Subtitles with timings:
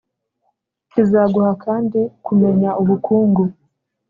[0.91, 3.43] Kizaguha kandi kumenya ubukungu